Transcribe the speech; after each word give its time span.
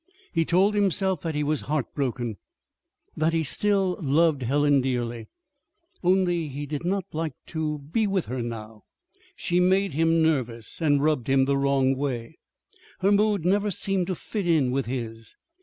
He 0.33 0.45
told 0.45 0.73
himself 0.73 1.21
that 1.21 1.35
he 1.35 1.43
was 1.43 1.61
heartbroken; 1.61 2.37
that 3.15 3.33
he 3.33 3.43
still 3.43 3.97
loved 4.01 4.41
Helen 4.41 4.81
dearly 4.81 5.27
only 6.01 6.47
he 6.47 6.65
did 6.65 6.83
not 6.83 7.05
like 7.13 7.35
to 7.49 7.77
be 7.77 8.07
with 8.07 8.25
her 8.25 8.41
now. 8.41 8.85
She 9.35 9.59
made 9.59 9.93
him 9.93 10.23
nervous, 10.23 10.81
and 10.81 11.03
rubbed 11.03 11.27
him 11.29 11.45
the 11.45 11.55
wrong 11.55 11.95
way. 11.95 12.39
Her 13.01 13.11
mood 13.11 13.45
never 13.45 13.69
seemed 13.69 14.07
to 14.07 14.15
fit 14.15 14.47
in 14.47 14.71
with 14.71 14.87
his. 14.87 15.35